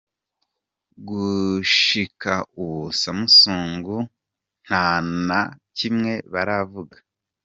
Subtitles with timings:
[1.07, 3.83] Gushika ubu Samsung
[4.65, 4.85] nta
[5.27, 5.41] na
[5.77, 6.95] kimwe baravuga.